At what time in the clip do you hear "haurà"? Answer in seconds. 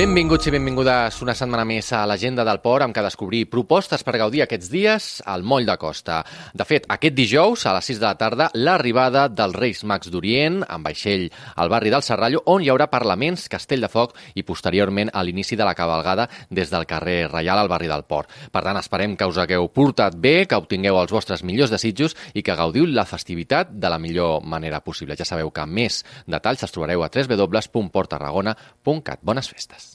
12.72-12.88